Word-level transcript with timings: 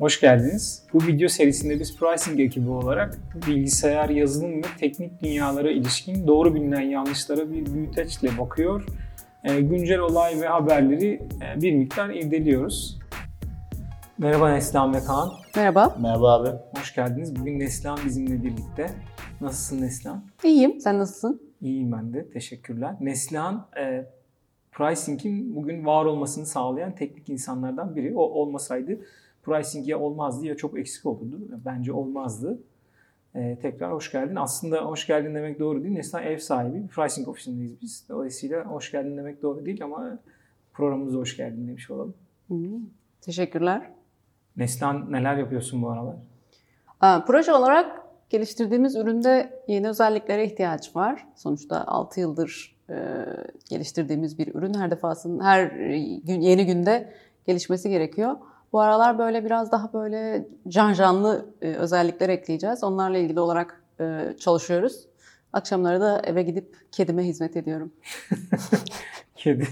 Hoş 0.00 0.20
geldiniz. 0.20 0.82
Bu 0.92 1.06
video 1.06 1.28
serisinde 1.28 1.80
biz 1.80 1.96
pricing 1.96 2.40
ekibi 2.40 2.70
olarak 2.70 3.18
bilgisayar, 3.46 4.08
yazılım 4.08 4.58
ve 4.58 4.66
teknik 4.78 5.22
dünyalara 5.22 5.70
ilişkin 5.70 6.26
doğru 6.26 6.54
bilinen 6.54 6.80
yanlışlara 6.80 7.50
bir 7.52 7.74
büyüteçle 7.74 8.38
bakıyor. 8.38 8.86
E, 9.44 9.60
güncel 9.60 9.98
olay 9.98 10.40
ve 10.40 10.46
haberleri 10.46 11.22
e, 11.42 11.62
bir 11.62 11.72
miktar 11.72 12.10
irdeliyoruz. 12.10 12.98
Merhaba 14.18 14.50
Neslihan 14.50 14.94
ve 14.94 15.04
Kaan. 15.04 15.30
Merhaba. 15.56 15.96
Merhaba 16.00 16.34
abi. 16.34 16.48
Hoş 16.78 16.94
geldiniz. 16.94 17.40
Bugün 17.40 17.58
Neslihan 17.58 17.98
bizimle 18.06 18.42
birlikte. 18.42 18.90
Nasılsın 19.40 19.82
Neslihan? 19.82 20.24
İyiyim. 20.44 20.80
Sen 20.80 20.98
nasılsın? 20.98 21.42
İyiyim 21.60 21.92
ben 21.92 22.12
de. 22.12 22.30
Teşekkürler. 22.30 22.94
Neslihan 23.00 23.68
e, 23.80 24.06
pricing'in 24.72 25.56
bugün 25.56 25.86
var 25.86 26.04
olmasını 26.04 26.46
sağlayan 26.46 26.94
teknik 26.94 27.28
insanlardan 27.28 27.96
biri. 27.96 28.14
O 28.16 28.20
olmasaydı 28.20 28.98
pricing 29.48 29.88
ya 29.88 30.00
olmazdı 30.00 30.46
ya 30.46 30.56
çok 30.56 30.78
eksik 30.78 31.06
olurdu. 31.06 31.40
Bence 31.64 31.92
olmazdı. 31.92 32.58
Ee, 33.34 33.58
tekrar 33.62 33.92
hoş 33.92 34.12
geldin. 34.12 34.36
Aslında 34.36 34.84
hoş 34.84 35.06
geldin 35.06 35.34
demek 35.34 35.58
doğru 35.58 35.82
değil. 35.82 35.94
Neslihan 35.94 36.26
ev 36.26 36.38
sahibi. 36.38 36.86
Pricing 36.86 37.28
ofisindeyiz 37.28 37.82
biz. 37.82 38.04
Dolayısıyla 38.08 38.64
hoş 38.64 38.92
geldin 38.92 39.16
demek 39.16 39.42
doğru 39.42 39.66
değil 39.66 39.84
ama 39.84 40.18
programımıza 40.72 41.18
hoş 41.18 41.36
geldin 41.36 41.68
demiş 41.68 41.90
olalım. 41.90 42.14
Hı, 42.48 42.54
teşekkürler. 43.20 43.90
Neslihan 44.56 45.12
neler 45.12 45.36
yapıyorsun 45.36 45.82
bu 45.82 45.90
aralar? 45.90 46.16
Aa, 47.00 47.24
proje 47.26 47.52
olarak 47.52 48.02
geliştirdiğimiz 48.30 48.96
üründe 48.96 49.62
yeni 49.68 49.88
özelliklere 49.88 50.44
ihtiyaç 50.46 50.96
var. 50.96 51.26
Sonuçta 51.36 51.84
6 51.86 52.20
yıldır 52.20 52.76
e, 52.90 52.96
geliştirdiğimiz 53.70 54.38
bir 54.38 54.54
ürün 54.54 54.74
her 54.74 54.90
defasında 54.90 55.44
her 55.44 55.66
gün 56.24 56.40
yeni 56.40 56.66
günde 56.66 57.12
gelişmesi 57.46 57.90
gerekiyor. 57.90 58.36
Bu 58.72 58.80
aralar 58.80 59.18
böyle 59.18 59.44
biraz 59.44 59.72
daha 59.72 59.92
böyle 59.92 60.48
can 60.68 60.92
canlı 60.92 61.46
e, 61.62 61.74
özellikler 61.74 62.28
ekleyeceğiz. 62.28 62.84
Onlarla 62.84 63.18
ilgili 63.18 63.40
olarak 63.40 63.82
e, 64.00 64.34
çalışıyoruz. 64.38 65.06
Akşamları 65.52 66.00
da 66.00 66.22
eve 66.24 66.42
gidip 66.42 66.76
kedime 66.92 67.22
hizmet 67.22 67.56
ediyorum. 67.56 67.92
Kedi. 69.36 69.68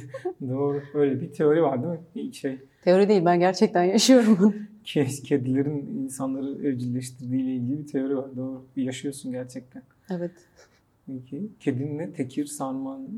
Doğru. 0.48 0.82
Öyle 0.94 1.20
bir 1.20 1.32
teori 1.32 1.62
var 1.62 1.82
değil 1.82 1.92
mi? 1.92 2.00
Bir 2.14 2.32
Şey, 2.32 2.58
Teori 2.84 3.08
değil 3.08 3.24
ben 3.24 3.40
gerçekten 3.40 3.82
yaşıyorum 3.82 4.36
bunu. 4.40 4.54
ke- 4.84 5.22
kedilerin 5.22 6.02
insanları 6.04 6.66
evcilleştirdiği 6.68 7.42
ile 7.42 7.50
ilgili 7.50 7.78
bir 7.78 7.86
teori 7.86 8.16
var. 8.16 8.36
Doğru. 8.36 8.64
Yaşıyorsun 8.76 9.32
gerçekten. 9.32 9.82
Evet. 10.10 10.30
Peki. 11.06 11.48
Kedin 11.60 11.98
ne? 11.98 12.12
Tekir, 12.12 12.46
sarman, 12.46 13.08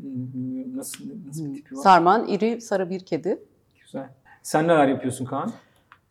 nasıl, 0.74 1.04
nasıl 1.28 1.44
bir 1.50 1.54
tipi 1.54 1.76
var? 1.76 1.82
Sarman 1.82 2.28
iri 2.28 2.60
sarı 2.60 2.90
bir 2.90 3.00
kedi. 3.00 3.38
Güzel. 3.80 4.08
Sen 4.42 4.64
neler 4.68 4.88
yapıyorsun 4.88 5.24
Kaan? 5.24 5.52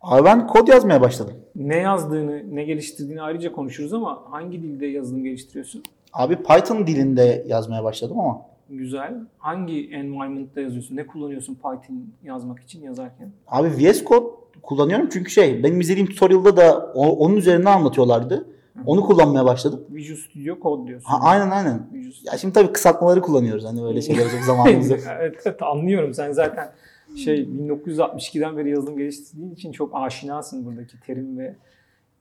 Abi 0.00 0.24
ben 0.24 0.46
kod 0.46 0.68
yazmaya 0.68 1.00
başladım. 1.00 1.34
Ne 1.56 1.76
yazdığını, 1.76 2.56
ne 2.56 2.64
geliştirdiğini 2.64 3.22
ayrıca 3.22 3.52
konuşuruz 3.52 3.92
ama 3.92 4.22
hangi 4.30 4.62
dilde 4.62 4.86
yazılım 4.86 5.24
geliştiriyorsun? 5.24 5.82
Abi 6.12 6.36
Python 6.36 6.86
dilinde 6.86 7.44
yazmaya 7.46 7.84
başladım 7.84 8.20
ama. 8.20 8.40
Güzel. 8.70 9.14
Hangi 9.38 9.90
environment'ta 9.92 10.60
yazıyorsun? 10.60 10.96
Ne 10.96 11.06
kullanıyorsun 11.06 11.54
Python 11.54 12.06
yazmak 12.24 12.60
için 12.60 12.82
yazarken? 12.82 13.32
Abi 13.46 13.68
VS 13.68 14.04
Code 14.04 14.26
kullanıyorum 14.62 15.08
çünkü 15.12 15.30
şey 15.30 15.62
benim 15.62 15.80
izlediğim 15.80 16.08
tutorial'da 16.08 16.56
da 16.56 16.92
onun 16.94 17.36
üzerine 17.36 17.68
anlatıyorlardı. 17.68 18.48
Onu 18.86 19.02
kullanmaya 19.02 19.44
başladım. 19.44 19.84
Visual 19.90 20.16
Studio 20.16 20.58
Code 20.62 20.88
diyorsun. 20.88 21.08
Ha, 21.08 21.18
aynen 21.22 21.50
aynen. 21.50 21.86
Visual. 21.92 22.32
Ya 22.32 22.38
şimdi 22.38 22.54
tabii 22.54 22.72
kısaltmaları 22.72 23.20
kullanıyoruz 23.20 23.64
hani 23.64 23.82
böyle 23.82 24.02
şeyler 24.02 24.30
çok 24.30 24.40
zamanımız 24.40 24.90
yok. 24.90 25.00
evet, 25.20 25.42
evet, 25.44 25.62
anlıyorum. 25.62 26.14
Sen 26.14 26.32
zaten 26.32 26.68
şey 27.16 27.40
1962'den 27.42 28.56
beri 28.56 28.70
yazılım 28.70 28.98
geliştirdiğin 28.98 29.50
için 29.50 29.72
çok 29.72 29.90
aşinasın 29.94 30.66
buradaki 30.66 31.00
terim 31.00 31.38
ve 31.38 31.56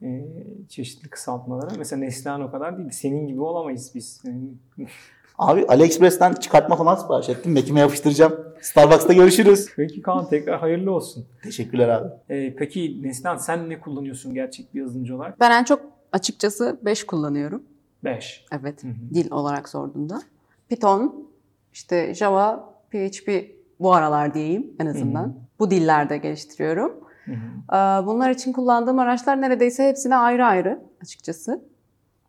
e, 0.02 0.26
çeşitli 0.70 1.10
kısaltmalara. 1.10 1.72
Mesela 1.78 2.00
Neslihan 2.00 2.42
o 2.42 2.52
kadar 2.52 2.78
değil. 2.78 2.90
Senin 2.90 3.28
gibi 3.28 3.42
olamayız 3.42 3.92
biz. 3.96 4.24
Abi 5.38 5.66
AliExpress'ten 5.68 6.34
çıkartma 6.34 6.76
falan 6.76 6.96
sipariş 6.96 7.30
ettim. 7.30 7.54
Mac'ime 7.54 7.80
yapıştıracağım. 7.80 8.34
Starbucks'ta 8.62 9.14
görüşürüz. 9.14 9.68
Peki 9.76 10.02
Kaan 10.02 10.30
tekrar 10.30 10.60
hayırlı 10.60 10.92
olsun. 10.92 11.26
Teşekkürler 11.44 11.90
abi. 11.90 12.10
E, 12.30 12.56
peki 12.56 13.04
Neslihan 13.04 13.38
sen 13.38 13.70
ne 13.70 13.80
kullanıyorsun 13.80 14.34
gerçek 14.34 14.74
bir 14.74 14.80
yazılımcı 14.80 15.16
olarak? 15.16 15.40
Ben 15.40 15.52
en 15.52 15.64
çok 15.64 15.82
açıkçası 16.12 16.80
5 16.82 17.04
kullanıyorum. 17.06 17.64
5. 18.04 18.46
Evet, 18.52 18.84
Hı 18.84 18.88
hı. 18.88 19.14
dil 19.14 19.32
olarak 19.32 19.70
sorduğunda. 19.70 20.22
Python, 20.70 21.28
işte 21.74 22.14
Java, 22.14 22.74
PHP 22.92 23.57
bu 23.80 23.94
aralar 23.94 24.34
diyeyim 24.34 24.68
en 24.80 24.86
azından. 24.86 25.24
Hı 25.24 25.28
hı. 25.28 25.32
Bu 25.60 25.72
dillerde 25.72 26.18
geliştiriyorum. 26.18 26.94
Ee, 27.28 27.76
Bunlar 28.06 28.30
için 28.30 28.54
kullandığım 28.54 29.00
araçlar 29.00 29.42
neredeyse 29.42 29.90
hepsine 29.90 30.16
ayrı 30.16 30.46
ayrı 30.46 30.80
açıkçası. 31.04 31.62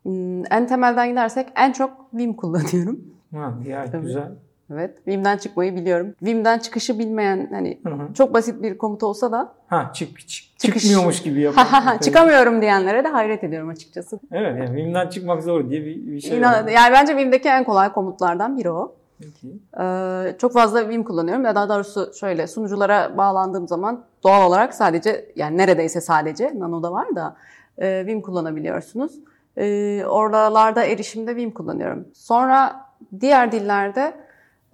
Hmm, 0.03 0.53
En 0.53 0.66
temelden 0.66 1.09
gidersek 1.09 1.48
en 1.56 1.72
çok 1.72 1.91
Vim 2.14 2.34
kullanıyorum. 2.34 3.00
Ha, 3.34 3.54
ya 3.66 3.84
Tabii. 3.84 4.03
güzel. 4.03 4.32
Evet, 4.72 5.06
Vim'den 5.06 5.36
çıkmayı 5.36 5.76
biliyorum. 5.76 6.14
Vim'den 6.22 6.59
çıkışı 6.59 6.98
bilmeyen 6.98 7.48
hani 7.53 7.78
Hı 7.86 7.91
hı. 7.94 8.15
çok 8.15 8.34
basit 8.34 8.62
bir 8.62 8.78
komut 8.78 9.03
olsa 9.03 9.32
da 9.32 9.53
Ha 9.69 9.91
çık, 9.94 10.19
çık 10.28 10.59
Çıkış. 10.59 10.82
çıkmıyormuş 10.82 11.22
gibi 11.22 11.41
yapar. 11.42 12.00
çıkamıyorum 12.00 12.62
diyenlere 12.62 13.04
de 13.04 13.09
hayret 13.09 13.44
ediyorum 13.44 13.69
açıkçası. 13.69 14.20
Evet 14.32 14.59
yani 14.59 14.76
Vim'den 14.76 15.09
çıkmak 15.09 15.42
zor 15.42 15.70
diye 15.70 15.84
bir, 15.84 16.06
bir 16.06 16.20
şey 16.20 16.38
İnan- 16.38 16.65
var. 16.66 16.70
yani 16.70 16.92
bence 16.92 17.16
Vim'deki 17.16 17.48
en 17.48 17.65
kolay 17.65 17.92
komutlardan 17.92 18.56
biri 18.59 18.70
o. 18.70 18.94
Peki. 19.18 19.58
Ee, 19.80 20.36
çok 20.38 20.52
fazla 20.52 20.88
Vim 20.88 21.04
kullanıyorum 21.04 21.44
ya 21.44 21.54
daha 21.54 21.68
doğrusu 21.68 22.10
şöyle 22.20 22.46
sunuculara 22.46 23.16
bağlandığım 23.16 23.68
zaman 23.68 24.04
doğal 24.24 24.48
olarak 24.48 24.74
sadece 24.74 25.32
yani 25.36 25.56
neredeyse 25.56 26.00
sadece 26.00 26.52
Nano'da 26.58 26.92
var 26.92 27.16
da 27.16 27.36
e, 27.78 28.06
Vim 28.06 28.22
kullanabiliyorsunuz. 28.22 29.12
E, 29.56 30.04
oralarda 30.06 30.84
erişimde 30.84 31.36
Vim 31.36 31.50
kullanıyorum. 31.50 32.08
Sonra 32.14 32.86
diğer 33.20 33.52
dillerde 33.52 34.14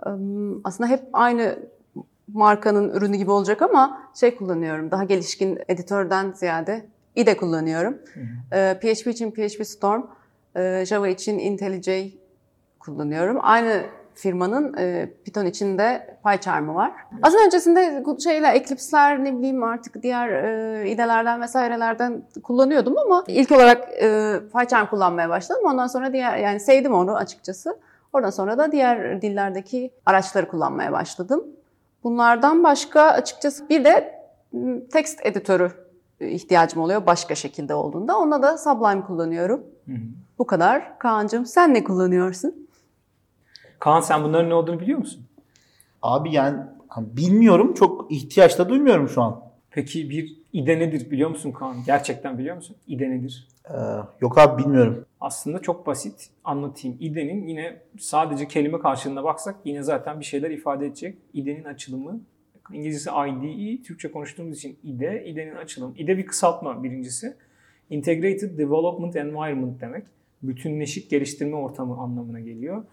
e, 0.06 0.10
aslında 0.64 0.90
hep 0.90 1.02
aynı 1.12 1.58
markanın 2.28 2.88
ürünü 2.88 3.16
gibi 3.16 3.30
olacak 3.30 3.62
ama 3.62 4.02
şey 4.14 4.36
kullanıyorum 4.36 4.90
daha 4.90 5.04
gelişkin 5.04 5.58
editörden 5.68 6.32
ziyade 6.32 6.86
IDE 7.16 7.36
kullanıyorum. 7.36 7.98
E, 8.52 8.78
PHP 8.82 9.06
için 9.06 9.30
PHP 9.30 9.66
Storm, 9.66 10.02
e, 10.56 10.84
Java 10.86 11.08
için 11.08 11.38
IntelliJ 11.38 12.14
kullanıyorum. 12.80 13.38
Aynı 13.42 13.82
firmanın 14.14 14.74
e, 14.78 15.10
Python 15.24 15.46
içinde 15.46 16.18
PyCharm'ı 16.24 16.74
var. 16.74 16.92
Aslında 17.22 17.44
öncesinde 17.44 18.04
şeyle 18.24 18.54
Eclipse'ler 18.54 19.24
ne 19.24 19.38
bileyim 19.38 19.62
artık 19.62 20.02
diğer 20.02 20.28
e, 20.28 20.90
IDE'lerden 20.90 21.40
vesairelerden 21.40 22.22
kullanıyordum 22.42 22.98
ama 22.98 23.24
ilk 23.26 23.52
olarak 23.52 23.88
e, 24.02 24.40
PyCharm 24.52 24.86
kullanmaya 24.86 25.28
başladım. 25.28 25.62
Ondan 25.64 25.86
sonra 25.86 26.12
diğer 26.12 26.36
yani 26.36 26.60
sevdim 26.60 26.94
onu 26.94 27.16
açıkçası. 27.16 27.78
Oradan 28.12 28.30
sonra 28.30 28.58
da 28.58 28.72
diğer 28.72 29.22
dillerdeki 29.22 29.90
araçları 30.06 30.48
kullanmaya 30.48 30.92
başladım. 30.92 31.44
Bunlardan 32.04 32.64
başka 32.64 33.02
açıkçası 33.02 33.68
bir 33.68 33.84
de 33.84 34.20
text 34.92 35.26
editörü 35.26 35.70
e, 36.20 36.28
ihtiyacım 36.28 36.82
oluyor 36.82 37.06
başka 37.06 37.34
şekilde 37.34 37.74
olduğunda. 37.74 38.18
Onda 38.18 38.42
da 38.42 38.58
Sublime 38.58 39.04
kullanıyorum. 39.04 39.60
Hı 39.86 39.92
hı. 39.92 39.98
Bu 40.38 40.46
kadar. 40.46 40.98
Kaan'cığım 40.98 41.46
sen 41.46 41.74
ne 41.74 41.84
kullanıyorsun? 41.84 42.63
Kaan 43.84 44.00
sen 44.00 44.24
bunların 44.24 44.50
ne 44.50 44.54
olduğunu 44.54 44.80
biliyor 44.80 44.98
musun? 44.98 45.26
Abi 46.02 46.32
yani 46.32 46.62
bilmiyorum 46.98 47.74
çok 47.74 48.12
ihtiyaç 48.12 48.58
da 48.58 48.68
duymuyorum 48.68 49.08
şu 49.08 49.22
an. 49.22 49.40
Peki 49.70 50.10
bir 50.10 50.36
ide 50.52 50.78
nedir 50.78 51.10
biliyor 51.10 51.30
musun 51.30 51.52
Kaan? 51.52 51.76
Gerçekten 51.86 52.38
biliyor 52.38 52.56
musun? 52.56 52.76
İde 52.86 53.10
nedir? 53.10 53.48
Ee, 53.70 53.74
yok 54.20 54.38
abi 54.38 54.62
bilmiyorum. 54.62 55.06
Aslında 55.20 55.58
çok 55.58 55.86
basit 55.86 56.30
anlatayım. 56.44 56.96
İde'nin 57.00 57.46
yine 57.46 57.82
sadece 57.98 58.48
kelime 58.48 58.78
karşılığına 58.78 59.24
baksak 59.24 59.56
yine 59.64 59.82
zaten 59.82 60.20
bir 60.20 60.24
şeyler 60.24 60.50
ifade 60.50 60.86
edecek. 60.86 61.18
İde'nin 61.34 61.64
açılımı 61.64 62.20
İngilizcesi 62.72 63.10
IDE, 63.10 63.82
Türkçe 63.82 64.12
konuştuğumuz 64.12 64.56
için 64.56 64.78
IDE, 64.84 65.24
IDE'nin 65.26 65.56
açılımı. 65.56 65.94
IDE 65.96 66.18
bir 66.18 66.26
kısaltma 66.26 66.82
birincisi. 66.82 67.36
Integrated 67.90 68.58
Development 68.58 69.16
Environment 69.16 69.80
demek. 69.80 70.04
Bütünleşik 70.42 71.10
geliştirme 71.10 71.56
ortamı 71.56 71.96
anlamına 71.96 72.40
geliyor. 72.40 72.84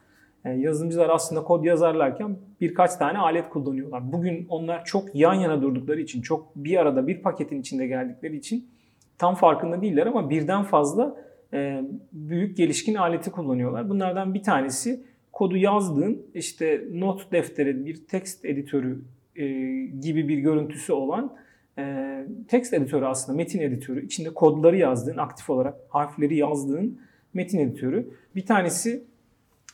Yani 0.46 0.62
yazılımcılar 0.62 1.10
aslında 1.10 1.44
kod 1.44 1.64
yazarlarken 1.64 2.38
birkaç 2.62 2.96
tane 2.96 3.18
alet 3.18 3.50
kullanıyorlar. 3.50 4.12
Bugün 4.12 4.46
onlar 4.50 4.86
çok 4.86 5.16
yan 5.16 5.34
yana 5.34 5.62
durdukları 5.62 6.02
için, 6.02 6.22
çok 6.22 6.56
bir 6.56 6.78
arada 6.78 7.08
bir 7.08 7.22
paketin 7.22 7.62
içinde 7.62 7.88
geldikleri 7.88 8.38
için 8.38 8.70
tam 9.18 9.36
farkında 9.36 9.82
değiller 9.82 10.06
ama 10.06 10.30
birden 10.30 10.64
fazla 10.64 11.16
e, 11.54 11.84
büyük 12.12 12.58
gelişkin 12.58 12.96
aleti 12.96 13.32
kullanıyorlar. 13.32 13.90
Bunlardan 13.90 14.34
bir 14.34 14.44
tanesi 14.44 15.04
kodu 15.32 15.58
yazdığın 15.58 16.22
işte 16.34 16.82
not 16.94 17.32
defteri, 17.32 17.86
bir 17.86 18.08
text 18.08 18.46
editörü 18.46 19.02
e, 19.36 19.46
gibi 19.86 20.28
bir 20.28 20.38
görüntüsü 20.38 20.94
olan 20.94 21.36
e, 21.78 22.26
text 22.48 22.74
editörü 22.74 23.06
aslında 23.06 23.38
metin 23.38 23.62
editörü. 23.62 24.06
İçinde 24.06 24.30
kodları 24.30 24.78
yazdığın, 24.78 25.18
aktif 25.18 25.50
olarak 25.50 25.76
harfleri 25.90 26.38
yazdığın 26.38 27.00
metin 27.34 27.60
editörü. 27.60 28.10
Bir 28.36 28.46
tanesi 28.46 29.04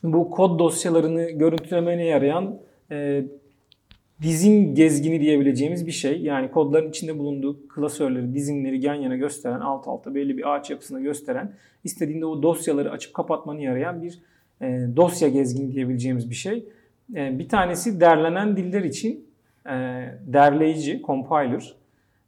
bu 0.02 0.30
kod 0.30 0.58
dosyalarını 0.58 1.30
görüntülemene 1.30 2.04
yarayan 2.04 2.58
e, 2.90 3.24
dizin 4.22 4.74
gezgini 4.74 5.20
diyebileceğimiz 5.20 5.86
bir 5.86 5.92
şey. 5.92 6.22
Yani 6.22 6.50
kodların 6.50 6.90
içinde 6.90 7.18
bulunduğu 7.18 7.68
klasörleri, 7.68 8.34
dizinleri 8.34 8.86
yan 8.86 8.94
yana 8.94 9.16
gösteren, 9.16 9.60
alt 9.60 9.88
alta 9.88 10.14
belli 10.14 10.36
bir 10.36 10.54
ağaç 10.54 10.70
yapısını 10.70 11.00
gösteren, 11.00 11.52
istediğinde 11.84 12.26
o 12.26 12.42
dosyaları 12.42 12.90
açıp 12.90 13.14
kapatmanı 13.14 13.62
yarayan 13.62 14.02
bir 14.02 14.18
e, 14.60 14.66
dosya 14.96 15.28
gezgini 15.28 15.72
diyebileceğimiz 15.72 16.30
bir 16.30 16.34
şey. 16.34 16.64
E, 17.14 17.38
bir 17.38 17.48
tanesi 17.48 18.00
derlenen 18.00 18.56
diller 18.56 18.82
için 18.82 19.26
e, 19.66 19.72
derleyici, 20.26 21.02
compiler. 21.06 21.74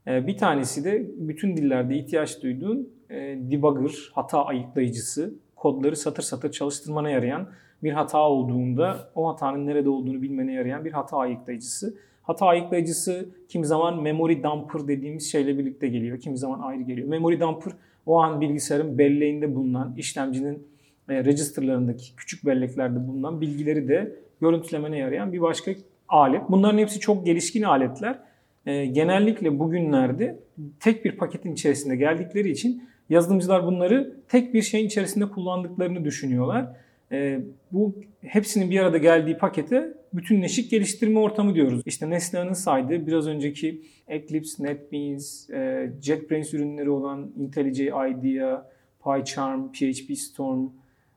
E, 0.06 0.26
bir 0.26 0.37
tanesi 0.37 0.84
de 0.84 1.06
bütün 1.17 1.56
dillerde 1.56 1.96
ihtiyaç 1.96 2.43
duyduğun 2.43 2.88
e, 3.11 3.17
debugger, 3.50 4.11
hata 4.12 4.44
ayıklayıcısı, 4.44 5.34
kodları 5.61 5.97
satır 5.97 6.23
satır 6.23 6.53
çalıştırmana 6.53 7.11
yarayan 7.11 7.49
bir 7.83 7.93
hata 7.93 8.19
olduğunda 8.19 9.11
o 9.15 9.29
hatanın 9.29 9.67
nerede 9.67 9.89
olduğunu 9.89 10.23
bilmene 10.23 10.53
yarayan 10.53 10.85
bir 10.85 10.93
hata 10.93 11.17
ayıklayıcısı. 11.17 11.95
Hata 12.23 12.47
ayıklayıcısı 12.47 13.29
kimi 13.49 13.67
zaman 13.67 14.03
memory 14.03 14.43
dumper 14.43 14.89
dediğimiz 14.89 15.33
şeyle 15.33 15.59
birlikte 15.59 15.89
geliyor. 15.89 16.21
Kimi 16.21 16.39
zaman 16.39 16.61
ayrı 16.61 16.83
geliyor. 16.83 17.09
Memory 17.09 17.41
dumper 17.41 17.73
o 18.07 18.21
an 18.21 18.41
bilgisayarın 18.41 18.99
belleğinde 18.99 19.55
bulunan, 19.55 19.95
işlemcinin 19.97 20.67
e, 21.09 21.25
registerlarındaki 21.25 22.17
küçük 22.17 22.47
belleklerde 22.47 23.09
bulunan 23.09 23.41
bilgileri 23.41 23.89
de 23.89 24.17
görüntülemene 24.41 24.99
yarayan 24.99 25.33
bir 25.33 25.41
başka 25.41 25.73
alet. 26.09 26.43
Bunların 26.49 26.79
hepsi 26.79 27.01
çok 27.01 27.27
gelişkin 27.27 27.63
aletler. 27.63 28.19
E, 28.67 28.87
genellikle 28.87 29.59
bugünlerde 29.59 30.39
tek 30.81 31.05
bir 31.05 31.17
paketin 31.17 31.53
içerisinde 31.53 31.97
geldikleri 31.97 32.51
için 32.51 32.83
yazılımcılar 33.11 33.67
bunları 33.67 34.19
tek 34.31 34.55
bir 34.55 34.62
şeyin 34.62 34.87
içerisinde 34.87 35.29
kullandıklarını 35.29 36.05
düşünüyorlar. 36.05 36.77
E, 37.12 37.41
bu 37.73 37.94
hepsinin 38.21 38.71
bir 38.71 38.81
arada 38.81 38.99
geldiği 38.99 39.38
pakete 39.38 39.94
bütünleşik 40.12 40.71
geliştirme 40.71 41.19
ortamı 41.19 41.55
diyoruz. 41.55 41.82
İşte 41.87 42.11
Nestla'nın 42.11 42.53
saydığı 42.53 43.06
biraz 43.06 43.27
önceki 43.27 43.82
Eclipse, 44.09 44.65
NetBeans, 44.65 45.50
e, 45.50 45.93
JetBrains 46.03 46.55
ürünleri 46.55 46.91
olan 46.91 47.31
IntelliJ 47.38 47.81
IDEA, 47.81 48.71
PyCharm, 49.05 49.73
PHP 49.73 50.19
Storm, 50.19 50.65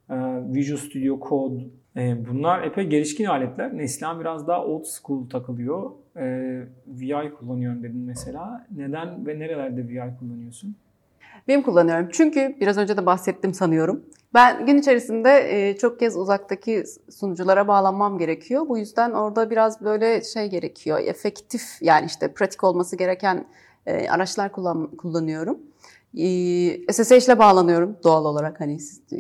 e, 0.10 0.15
Visual 0.56 0.77
Studio 0.77 1.19
Code. 1.30 1.63
E, 1.98 2.25
bunlar 2.30 2.63
epey 2.63 2.88
gelişkin 2.88 3.25
aletler. 3.25 3.77
Neslihan 3.77 4.19
biraz 4.19 4.48
daha 4.48 4.65
old 4.65 4.83
school 4.83 5.30
takılıyor. 5.30 5.92
E, 6.18 6.24
VI 6.88 7.33
kullanıyorum 7.39 7.83
dedin 7.83 8.01
mesela. 8.01 8.68
Neden 8.75 9.27
ve 9.27 9.39
nerelerde 9.39 9.88
VI 9.88 10.18
kullanıyorsun? 10.19 10.75
Vim 11.48 11.62
kullanıyorum. 11.62 12.10
Çünkü 12.12 12.56
biraz 12.62 12.78
önce 12.78 12.98
de 12.98 13.06
bahsettim 13.06 13.54
sanıyorum. 13.54 14.06
Ben 14.34 14.66
gün 14.66 14.78
içerisinde 14.78 15.30
e, 15.50 15.78
çok 15.78 16.00
kez 16.00 16.18
uzaktaki 16.18 16.84
sunuculara 17.12 17.68
bağlanmam 17.68 18.18
gerekiyor. 18.18 18.69
Bu 18.69 18.78
yüzden 18.78 19.12
orada 19.12 19.50
biraz 19.50 19.81
böyle 19.81 20.22
şey 20.22 20.50
gerekiyor. 20.50 21.00
Efektif 21.00 21.62
yani 21.81 22.06
işte 22.06 22.34
pratik 22.34 22.63
olması 22.63 22.95
gereken 22.95 23.48
e, 23.86 24.10
araçlar 24.10 24.51
kullan, 24.51 24.88
kullanıyorum. 24.88 25.60
E, 26.18 26.94
SSH 26.94 27.25
ile 27.25 27.40
bağlanıyorum 27.40 27.98
doğal 28.04 28.25
olarak 28.25 28.60
hani 28.60 28.78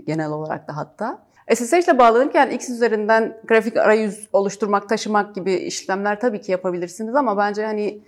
genel 0.07 0.31
olarak 0.31 0.67
da 0.67 0.77
hatta. 0.77 1.23
SSH 1.55 1.73
ile 1.73 1.97
bağlanırken 1.97 2.49
X 2.49 2.69
üzerinden 2.69 3.37
grafik 3.47 3.77
arayüz 3.77 4.27
oluşturmak, 4.33 4.89
taşımak 4.89 5.35
gibi 5.35 5.53
işlemler 5.53 6.19
tabii 6.19 6.41
ki 6.41 6.51
yapabilirsiniz 6.51 7.15
ama 7.15 7.37
bence 7.37 7.65
hani 7.65 8.01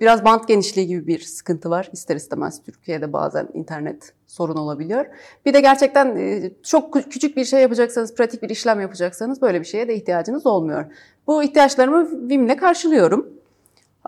biraz 0.00 0.24
bant 0.24 0.48
genişliği 0.48 0.86
gibi 0.86 1.06
bir 1.06 1.18
sıkıntı 1.18 1.70
var. 1.70 1.88
İster 1.92 2.16
istemez 2.16 2.62
Türkiye'de 2.62 3.12
bazen 3.12 3.48
internet 3.54 4.12
sorun 4.26 4.56
olabiliyor. 4.56 5.06
Bir 5.46 5.54
de 5.54 5.60
gerçekten 5.60 6.16
e, 6.16 6.50
çok 6.62 6.94
küçük 7.10 7.36
bir 7.36 7.44
şey 7.44 7.62
yapacaksanız, 7.62 8.14
pratik 8.14 8.42
bir 8.42 8.50
işlem 8.50 8.80
yapacaksanız 8.80 9.42
böyle 9.42 9.60
bir 9.60 9.64
şeye 9.66 9.88
de 9.88 9.96
ihtiyacınız 9.96 10.46
olmuyor. 10.46 10.84
Bu 11.26 11.42
ihtiyaçlarımı 11.42 12.28
Vim'le 12.28 12.56
karşılıyorum. 12.56 13.34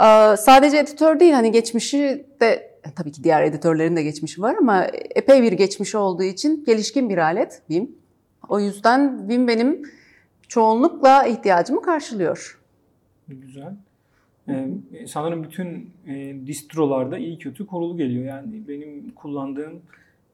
Ee, 0.01 0.37
sadece 0.37 0.79
editör 0.79 1.21
değil, 1.21 1.33
hani 1.33 1.53
geçmişi 1.53 2.27
de 2.41 2.47
e, 2.85 2.95
tabii 2.97 3.13
ki 3.13 3.25
diğer 3.25 3.43
editörlerin 3.43 3.97
de 3.97 4.03
geçmişi 4.03 4.43
var 4.43 4.57
ama 4.61 4.85
epey 5.15 5.43
bir 5.43 5.53
geçmişi 5.53 5.99
olduğu 5.99 6.23
için 6.23 6.65
gelişkin 6.65 7.09
bir 7.09 7.19
alet 7.19 7.63
Vim. 7.71 7.97
O 8.49 8.61
yüzden 8.61 9.29
Vim 9.29 9.49
benim 9.49 9.83
çoğunlukla 10.49 11.27
ihtiyacımı 11.27 11.83
karşılıyor. 11.83 12.61
Güzel. 13.29 13.77
Ee, 14.49 15.07
sanırım 15.07 15.45
bütün 15.45 15.91
e, 16.07 16.47
distrolarda 16.47 17.19
iyi 17.19 17.39
kötü 17.39 17.67
kurulu 17.67 17.97
geliyor. 17.97 18.25
Yani 18.25 18.69
benim 18.69 19.11
kullandığım 19.11 19.81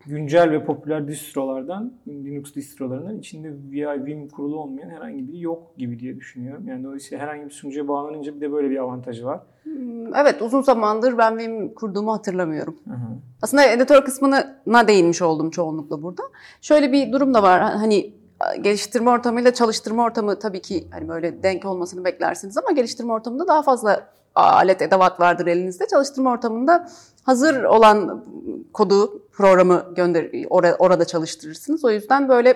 güncel 0.06 0.50
ve 0.50 0.64
popüler 0.64 1.08
distrolardan, 1.08 1.92
Linux 2.08 2.54
distrolarından 2.54 3.18
içinde 3.18 3.52
VI, 3.70 4.04
Vim 4.04 4.28
kurulu 4.28 4.56
olmayan 4.56 4.90
herhangi 4.90 5.28
biri 5.28 5.40
yok 5.40 5.76
gibi 5.78 5.98
diye 5.98 6.16
düşünüyorum. 6.16 6.68
Yani 6.68 6.84
dolayısıyla 6.84 7.24
herhangi 7.24 7.44
bir 7.44 7.50
sunucuya 7.50 7.88
bağlanınca 7.88 8.34
bir 8.34 8.40
de 8.40 8.52
böyle 8.52 8.70
bir 8.70 8.76
avantajı 8.76 9.24
var. 9.24 9.40
Hmm, 9.62 10.14
evet 10.14 10.42
uzun 10.42 10.62
zamandır 10.62 11.18
ben 11.18 11.38
Vim 11.38 11.74
kurduğumu 11.74 12.12
hatırlamıyorum. 12.12 12.76
Hı 12.84 12.94
hı. 12.94 13.18
Aslında 13.42 13.64
editör 13.64 14.04
kısmına 14.04 14.88
değinmiş 14.88 15.22
oldum 15.22 15.50
çoğunlukla 15.50 16.02
burada. 16.02 16.22
Şöyle 16.60 16.92
bir 16.92 17.12
durum 17.12 17.34
da 17.34 17.42
var. 17.42 17.60
Hani 17.60 18.12
geliştirme 18.60 19.10
ortamıyla 19.10 19.54
çalıştırma 19.54 20.04
ortamı 20.04 20.38
tabii 20.38 20.62
ki 20.62 20.88
hani 20.90 21.08
böyle 21.08 21.42
denk 21.42 21.64
olmasını 21.64 22.04
beklersiniz 22.04 22.56
ama 22.56 22.70
geliştirme 22.70 23.12
ortamında 23.12 23.48
daha 23.48 23.62
fazla 23.62 24.08
alet 24.34 24.82
edevat 24.82 25.20
vardır 25.20 25.46
elinizde. 25.46 25.86
Çalıştırma 25.86 26.32
ortamında 26.32 26.88
hazır 27.22 27.64
olan 27.64 28.24
kodu, 28.72 29.22
programı 29.32 29.86
gönder 29.96 30.24
or- 30.24 30.76
orada 30.78 31.04
çalıştırırsınız. 31.04 31.84
O 31.84 31.90
yüzden 31.90 32.28
böyle 32.28 32.50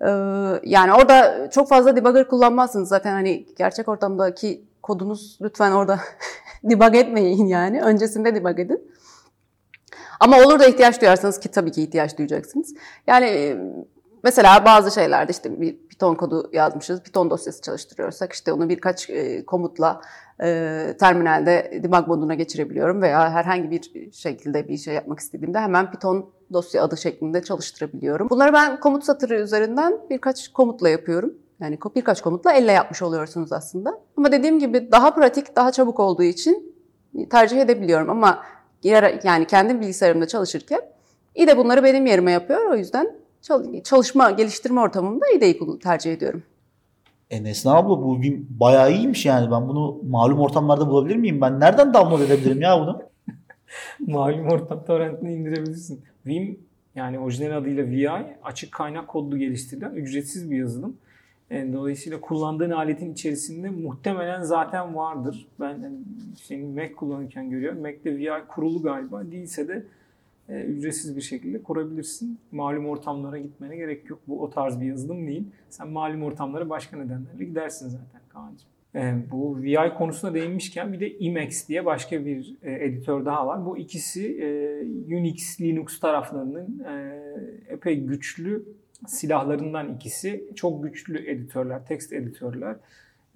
e, 0.00 0.10
yani 0.62 0.92
orada 0.94 1.50
çok 1.50 1.68
fazla 1.68 1.96
debugger 1.96 2.28
kullanmazsınız. 2.28 2.88
Zaten 2.88 3.12
hani 3.12 3.46
gerçek 3.58 3.88
ortamdaki 3.88 4.64
kodunuz 4.82 5.38
lütfen 5.42 5.72
orada 5.72 6.00
debug 6.64 6.94
etmeyin 6.94 7.46
yani. 7.46 7.82
Öncesinde 7.82 8.34
debug 8.34 8.58
edin. 8.58 8.90
Ama 10.20 10.38
olur 10.38 10.58
da 10.58 10.66
ihtiyaç 10.66 11.00
duyarsanız 11.00 11.40
ki 11.40 11.50
tabii 11.50 11.72
ki 11.72 11.82
ihtiyaç 11.82 12.18
duyacaksınız. 12.18 12.74
Yani 13.06 13.56
Mesela 14.24 14.64
bazı 14.64 14.90
şeylerde 14.90 15.32
işte 15.32 15.60
bir 15.60 15.76
Python 15.88 16.14
kodu 16.14 16.50
yazmışız, 16.52 17.02
Python 17.02 17.30
dosyası 17.30 17.62
çalıştırıyorsak 17.62 18.32
işte 18.32 18.52
onu 18.52 18.68
birkaç 18.68 19.10
e, 19.10 19.44
komutla 19.44 20.00
e, 20.42 20.96
terminalde 21.00 21.80
debug 21.82 22.08
moduna 22.08 22.34
geçirebiliyorum 22.34 23.02
veya 23.02 23.30
herhangi 23.30 23.70
bir 23.70 24.12
şekilde 24.12 24.68
bir 24.68 24.76
şey 24.76 24.94
yapmak 24.94 25.20
istediğimde 25.20 25.58
hemen 25.58 25.90
Python 25.90 26.30
dosya 26.52 26.84
adı 26.84 26.96
şeklinde 26.96 27.42
çalıştırabiliyorum. 27.42 28.30
Bunları 28.30 28.52
ben 28.52 28.80
komut 28.80 29.04
satırı 29.04 29.34
üzerinden 29.34 29.98
birkaç 30.10 30.48
komutla 30.48 30.88
yapıyorum. 30.88 31.34
Yani 31.60 31.78
birkaç 31.96 32.22
komutla 32.22 32.52
elle 32.52 32.72
yapmış 32.72 33.02
oluyorsunuz 33.02 33.52
aslında. 33.52 34.00
Ama 34.16 34.32
dediğim 34.32 34.58
gibi 34.58 34.92
daha 34.92 35.14
pratik, 35.14 35.56
daha 35.56 35.72
çabuk 35.72 36.00
olduğu 36.00 36.22
için 36.22 36.74
tercih 37.30 37.60
edebiliyorum. 37.60 38.10
Ama 38.10 38.42
yani 38.82 39.46
kendi 39.46 39.80
bilgisayarımda 39.80 40.28
çalışırken 40.28 40.80
iyi 41.34 41.46
de 41.46 41.56
bunları 41.56 41.84
benim 41.84 42.06
yerime 42.06 42.32
yapıyor. 42.32 42.70
O 42.70 42.76
yüzden 42.76 43.23
çalışma, 43.84 44.30
geliştirme 44.30 44.80
ortamında 44.80 45.24
IDE'yi 45.36 45.78
tercih 45.78 46.12
ediyorum. 46.12 46.42
E 47.30 47.44
Nesna 47.44 47.74
abla 47.74 48.02
bu 48.02 48.20
Vim 48.20 48.46
bayağı 48.50 48.92
iyiymiş 48.92 49.26
yani. 49.26 49.50
Ben 49.50 49.68
bunu 49.68 50.00
malum 50.10 50.40
ortamlarda 50.40 50.88
bulabilir 50.88 51.16
miyim? 51.16 51.40
Ben 51.40 51.60
nereden 51.60 51.94
download 51.94 52.20
edebilirim 52.20 52.62
ya 52.62 52.80
bunu? 52.80 53.02
malum 54.12 54.48
ortam 54.48 54.84
torrentini 54.84 55.34
indirebilirsin. 55.34 56.04
Vim 56.26 56.58
yani 56.94 57.18
orijinal 57.18 57.56
adıyla 57.56 57.86
VI 57.86 58.36
açık 58.42 58.72
kaynak 58.72 59.08
kodlu 59.08 59.38
geliştirilen 59.38 59.94
ücretsiz 59.94 60.50
bir 60.50 60.56
yazılım. 60.56 60.96
E, 61.50 61.72
dolayısıyla 61.72 62.20
kullandığın 62.20 62.70
aletin 62.70 63.12
içerisinde 63.12 63.70
muhtemelen 63.70 64.42
zaten 64.42 64.94
vardır. 64.96 65.46
Ben 65.60 65.70
yani 65.70 65.96
senin 66.42 66.74
Mac 66.74 66.92
kullanırken 66.92 67.50
görüyorum. 67.50 67.82
Mac'te 67.82 68.16
VI 68.16 68.30
kurulu 68.48 68.82
galiba. 68.82 69.30
Değilse 69.30 69.68
de 69.68 69.86
e, 70.48 70.60
ücretsiz 70.60 71.16
bir 71.16 71.20
şekilde 71.20 71.62
kurabilirsin. 71.62 72.38
Malum 72.52 72.86
ortamlara 72.86 73.38
gitmene 73.38 73.76
gerek 73.76 74.10
yok. 74.10 74.20
Bu 74.28 74.42
o 74.42 74.50
tarz 74.50 74.80
bir 74.80 74.86
yazılım 74.86 75.26
değil. 75.26 75.46
Sen 75.70 75.88
malum 75.88 76.22
ortamlara 76.22 76.70
başka 76.70 76.96
nedenlerle 76.96 77.44
gidersin 77.44 77.88
zaten 77.88 78.20
Kaan'cığım. 78.28 78.68
E, 78.94 79.30
bu 79.30 79.62
VI 79.62 79.94
konusuna 79.98 80.34
değinmişken 80.34 80.92
bir 80.92 81.00
de 81.00 81.06
Emacs 81.06 81.68
diye 81.68 81.84
başka 81.84 82.24
bir 82.24 82.56
e, 82.62 82.84
editör 82.84 83.24
daha 83.24 83.46
var. 83.46 83.66
Bu 83.66 83.78
ikisi 83.78 84.38
e, 84.38 84.46
Unix, 85.16 85.60
Linux 85.60 86.00
taraflarının 86.00 86.84
e, 86.84 87.24
epey 87.68 88.00
güçlü 88.00 88.64
silahlarından 89.06 89.94
ikisi. 89.94 90.50
Çok 90.54 90.84
güçlü 90.84 91.30
editörler, 91.30 91.86
text 91.86 92.12
editörler. 92.12 92.76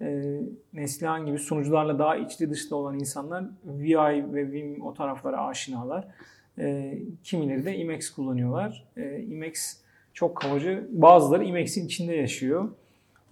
E, 0.01 0.39
Neslihan 0.73 1.25
gibi 1.25 1.39
sunucularla 1.39 1.99
daha 1.99 2.15
içli 2.15 2.49
dışlı 2.49 2.75
olan 2.75 2.95
insanlar 2.95 3.43
VI 3.65 4.33
ve 4.33 4.51
Vim 4.51 4.81
o 4.81 4.93
taraflara 4.93 5.45
aşinalar. 5.47 6.07
E, 6.59 6.97
kimileri 7.23 7.65
de 7.65 7.71
Emacs 7.71 8.09
kullanıyorlar. 8.09 8.87
E, 8.97 9.01
Emacs 9.01 9.73
çok 10.13 10.37
kabaca. 10.37 10.83
Bazıları 10.91 11.45
Emacs'in 11.45 11.85
içinde 11.85 12.15
yaşıyor. 12.15 12.69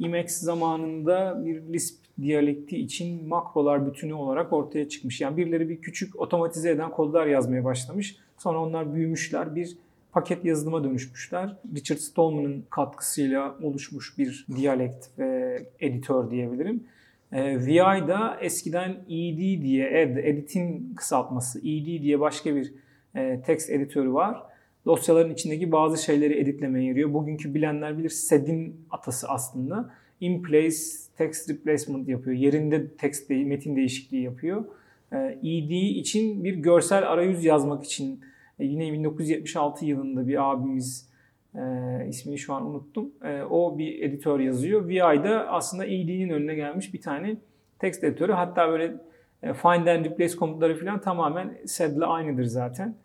Emacs 0.04 0.40
zamanında 0.40 1.46
bir 1.46 1.62
Lisp 1.74 2.08
diyalekti 2.22 2.78
için 2.78 3.28
makrolar 3.28 3.88
bütünü 3.88 4.14
olarak 4.14 4.54
ortaya 4.54 4.90
çıkmış. 4.90 5.22
Yani 5.22 5.38
birileri 5.38 5.70
bir 5.70 5.82
küçük 5.82 6.20
otomatize 6.20 6.70
eden 6.70 6.92
kodlar 6.92 7.26
yazmaya 7.26 7.64
başlamış. 7.64 8.18
Sonra 8.38 8.60
onlar 8.60 8.94
büyümüşler. 8.94 9.56
Bir 9.56 9.78
paket 10.12 10.46
yazılıma 10.46 10.84
dönüşmüşler. 10.84 11.56
Richard 11.76 11.98
Stallman'ın 11.98 12.64
katkısıyla 12.70 13.56
oluşmuş 13.62 14.18
bir 14.18 14.46
diyalekt 14.56 15.20
ve 15.20 15.66
editör 15.80 16.32
diyebilirim. 16.32 16.84
E, 17.32 17.66
VI'da 17.66 18.38
eskiden 18.42 18.90
ED 19.10 19.62
diye, 19.62 20.02
ed, 20.02 20.18
edit'in 20.18 20.94
kısaltması, 20.96 21.60
ED 21.60 22.02
diye 22.02 22.20
başka 22.20 22.56
bir 22.56 22.74
e, 23.18 23.42
text 23.46 23.70
editörü 23.70 24.14
var. 24.14 24.44
Dosyaların 24.86 25.34
içindeki 25.34 25.72
bazı 25.72 26.04
şeyleri 26.04 26.40
editlemeye 26.40 26.88
yarıyor. 26.88 27.14
Bugünkü 27.14 27.54
bilenler 27.54 27.98
bilir 27.98 28.10
SED'in 28.10 28.86
atası 28.90 29.30
aslında. 29.30 29.94
In 30.20 30.44
place 30.44 30.78
text 31.18 31.50
replacement 31.50 32.08
yapıyor. 32.10 32.36
Yerinde 32.36 32.88
text 32.88 33.30
metin 33.30 33.76
değişikliği 33.76 34.24
yapıyor. 34.24 34.66
ED 35.44 35.70
için 36.00 36.44
bir 36.44 36.56
görsel 36.56 37.12
arayüz 37.12 37.46
yazmak 37.46 37.84
için 37.84 38.22
yine 38.60 38.94
1976 38.94 39.86
yılında 39.86 40.28
bir 40.28 40.52
abimiz 40.52 41.10
e, 41.56 41.62
ismini 42.08 42.38
şu 42.38 42.54
an 42.54 42.66
unuttum. 42.66 43.12
E, 43.24 43.44
o 43.44 43.78
bir 43.78 44.02
editör 44.02 44.40
yazıyor. 44.40 44.88
VI'da 44.88 45.48
aslında 45.48 45.86
ED'nin 45.86 46.30
önüne 46.30 46.56
gelmiş 46.56 46.94
bir 46.94 47.02
tane 47.02 47.38
text 47.80 48.04
editörü. 48.04 48.32
Hatta 48.32 48.70
böyle 48.70 48.96
e, 49.44 49.54
find 49.54 49.88
and 49.88 50.06
replace 50.06 50.36
komutları 50.36 50.80
falan 50.80 51.02
tamamen 51.02 51.58
SED'le 51.66 52.02
aynıdır 52.02 52.46
zaten. 52.46 52.96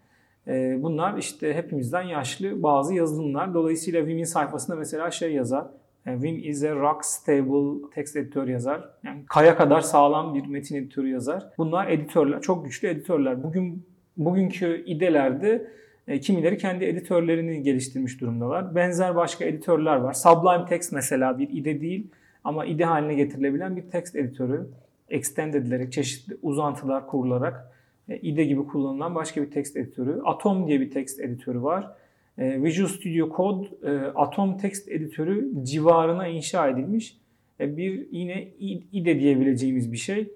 E, 0.48 0.82
bunlar 0.82 1.18
işte 1.18 1.54
hepimizden 1.54 2.02
yaşlı 2.02 2.62
bazı 2.62 2.94
yazılımlar. 2.94 3.54
Dolayısıyla 3.54 4.06
Vim'in 4.06 4.24
sayfasında 4.24 4.76
mesela 4.76 5.10
şey 5.10 5.32
yazar. 5.32 5.66
E, 6.06 6.22
Vim 6.22 6.38
is 6.38 6.64
a 6.64 6.74
rock 6.74 7.04
stable 7.04 7.90
text 7.94 8.16
editör 8.16 8.48
yazar. 8.48 8.88
Yani 9.04 9.22
kaya 9.28 9.56
kadar 9.56 9.80
sağlam 9.80 10.34
bir 10.34 10.46
metin 10.46 10.76
editörü 10.76 11.08
yazar. 11.08 11.44
Bunlar 11.58 11.88
editörler, 11.88 12.40
çok 12.40 12.64
güçlü 12.64 12.88
editörler. 12.88 13.42
Bugün 13.42 13.86
bugünkü 14.16 14.84
idelerde 14.86 15.70
e, 16.08 16.20
kimileri 16.20 16.58
kendi 16.58 16.84
editörlerini 16.84 17.62
geliştirmiş 17.62 18.20
durumdalar. 18.20 18.74
Benzer 18.74 19.16
başka 19.16 19.44
editörler 19.44 19.96
var. 19.96 20.12
Sublime 20.12 20.66
Text 20.68 20.92
mesela 20.92 21.38
bir 21.38 21.48
IDE 21.48 21.80
değil 21.80 22.06
ama 22.44 22.64
IDE 22.64 22.84
haline 22.84 23.14
getirilebilen 23.14 23.76
bir 23.76 23.82
text 23.82 24.16
editörü. 24.16 24.66
Extend 25.08 25.54
edilerek, 25.54 25.92
çeşitli 25.92 26.36
uzantılar 26.42 27.06
kurularak 27.06 27.54
e, 27.54 27.81
IDE 28.08 28.44
gibi 28.44 28.66
kullanılan 28.66 29.14
başka 29.14 29.42
bir 29.42 29.50
text 29.50 29.76
editörü. 29.76 30.20
Atom 30.24 30.66
diye 30.66 30.80
bir 30.80 30.90
text 30.90 31.20
editörü 31.20 31.62
var. 31.62 31.96
E, 32.38 32.62
Visual 32.62 32.88
Studio 32.88 33.36
Code 33.36 33.68
Atom 34.14 34.58
text 34.58 34.88
editörü 34.88 35.64
civarına 35.64 36.26
inşa 36.26 36.68
edilmiş 36.68 37.16
bir 37.60 38.06
yine 38.10 38.48
IDE 38.92 39.20
diyebileceğimiz 39.20 39.92
bir 39.92 39.96
şey. 39.96 40.32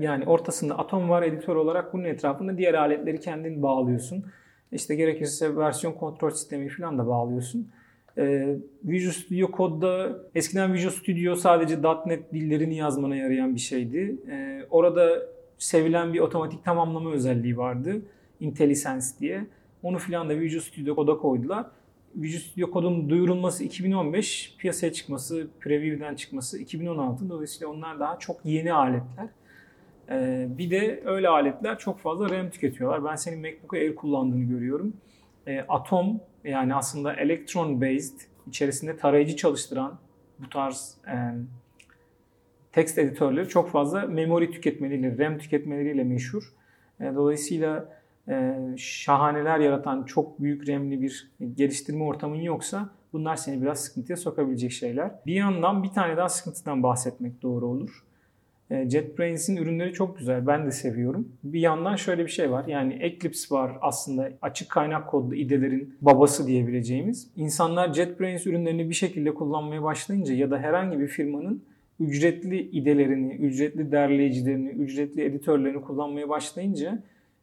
Yani 0.00 0.24
ortasında 0.26 0.78
atom 0.78 1.08
var 1.08 1.22
editör 1.22 1.56
olarak 1.56 1.92
bunun 1.92 2.04
etrafında 2.04 2.58
diğer 2.58 2.74
aletleri 2.74 3.20
kendin 3.20 3.62
bağlıyorsun. 3.62 4.24
İşte 4.72 4.94
gerekirse 4.94 5.56
versiyon 5.56 5.92
kontrol 5.92 6.30
sistemi 6.30 6.68
falan 6.68 6.98
da 6.98 7.06
bağlıyorsun. 7.06 7.68
Visual 8.84 9.12
Studio 9.12 9.56
Code'da 9.56 10.18
eskiden 10.34 10.74
Visual 10.74 10.92
Studio 10.92 11.36
sadece 11.36 11.76
.NET 12.06 12.32
dillerini 12.32 12.76
yazmana 12.76 13.16
yarayan 13.16 13.54
bir 13.54 13.60
şeydi. 13.60 14.16
Orada 14.70 15.22
sevilen 15.62 16.12
bir 16.12 16.20
otomatik 16.20 16.64
tamamlama 16.64 17.10
özelliği 17.10 17.56
vardı. 17.56 18.02
IntelliSense 18.40 19.18
diye. 19.20 19.46
Onu 19.82 19.98
filan 19.98 20.28
da 20.28 20.40
Visual 20.40 20.62
Studio 20.62 20.94
Code'a 20.94 21.18
koydular. 21.18 21.66
Visual 22.14 22.42
Studio 22.42 22.72
Code'un 22.72 23.10
duyurulması 23.10 23.64
2015, 23.64 24.56
piyasaya 24.58 24.92
çıkması, 24.92 25.46
preview'den 25.60 26.14
çıkması 26.14 26.58
2016. 26.58 27.30
Dolayısıyla 27.30 27.72
onlar 27.72 28.00
daha 28.00 28.18
çok 28.18 28.40
yeni 28.44 28.72
aletler. 28.72 29.28
Ee, 30.10 30.46
bir 30.58 30.70
de 30.70 31.02
öyle 31.04 31.28
aletler 31.28 31.78
çok 31.78 31.98
fazla 31.98 32.30
RAM 32.30 32.50
tüketiyorlar. 32.50 33.04
Ben 33.04 33.16
senin 33.16 33.40
MacBook 33.40 33.74
Air 33.74 33.94
kullandığını 33.94 34.44
görüyorum. 34.44 34.96
Ee, 35.46 35.60
Atom 35.68 36.20
yani 36.44 36.74
aslında 36.74 37.14
Electron 37.14 37.80
based 37.80 38.20
içerisinde 38.46 38.96
tarayıcı 38.96 39.36
çalıştıran 39.36 39.98
bu 40.38 40.48
tarz 40.48 40.96
e, 41.08 41.14
text 42.72 42.98
editörleri 42.98 43.48
çok 43.48 43.70
fazla 43.70 44.06
memori 44.06 44.50
tüketmeleriyle, 44.50 45.18
RAM 45.18 45.38
tüketmeleriyle 45.38 46.04
meşhur. 46.04 46.52
E, 47.00 47.04
dolayısıyla 47.14 47.88
e, 48.28 48.56
şahaneler 48.76 49.58
yaratan 49.58 50.02
çok 50.02 50.40
büyük 50.40 50.68
RAM'li 50.68 51.02
bir 51.02 51.30
geliştirme 51.56 52.04
ortamın 52.04 52.40
yoksa 52.40 52.88
bunlar 53.12 53.36
seni 53.36 53.62
biraz 53.62 53.84
sıkıntıya 53.84 54.16
sokabilecek 54.16 54.72
şeyler. 54.72 55.10
Bir 55.26 55.34
yandan 55.34 55.82
bir 55.82 55.88
tane 55.88 56.16
daha 56.16 56.28
sıkıntıdan 56.28 56.82
bahsetmek 56.82 57.42
doğru 57.42 57.66
olur. 57.66 58.04
E, 58.70 58.90
JetBrainz'in 58.90 59.56
ürünleri 59.56 59.92
çok 59.92 60.18
güzel. 60.18 60.46
Ben 60.46 60.66
de 60.66 60.70
seviyorum. 60.70 61.28
Bir 61.44 61.60
yandan 61.60 61.96
şöyle 61.96 62.24
bir 62.24 62.30
şey 62.30 62.50
var. 62.50 62.64
Yani 62.66 62.98
Eclipse 63.00 63.54
var 63.54 63.72
aslında 63.80 64.30
açık 64.42 64.70
kaynak 64.70 65.08
kodlu 65.08 65.34
idelerin 65.34 65.96
babası 66.00 66.46
diyebileceğimiz. 66.46 67.30
İnsanlar 67.36 67.94
JetBrains 67.94 68.46
ürünlerini 68.46 68.88
bir 68.88 68.94
şekilde 68.94 69.34
kullanmaya 69.34 69.82
başlayınca 69.82 70.34
ya 70.34 70.50
da 70.50 70.58
herhangi 70.58 71.00
bir 71.00 71.08
firmanın 71.08 71.62
ücretli 72.00 72.60
idelerini, 72.60 73.34
ücretli 73.34 73.92
derleyicilerini, 73.92 74.68
ücretli 74.68 75.24
editörlerini 75.24 75.80
kullanmaya 75.80 76.28
başlayınca 76.28 77.02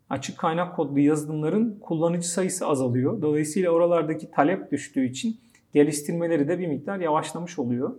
açık 0.10 0.38
kaynak 0.38 0.76
kodlu 0.76 1.00
yazılımların 1.00 1.80
kullanıcı 1.82 2.30
sayısı 2.30 2.68
azalıyor. 2.68 3.22
Dolayısıyla 3.22 3.72
oralardaki 3.72 4.32
talep 4.32 4.72
düştüğü 4.72 5.06
için 5.06 5.38
geliştirmeleri 5.74 6.48
de 6.48 6.60
bir 6.60 6.68
miktar 6.68 7.00
yavaşlamış 7.00 7.60
oluyor. 7.60 7.96